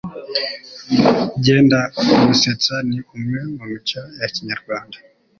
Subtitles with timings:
[1.39, 4.97] Byendagusetsa ni umwe mu mico ya kinyarwanda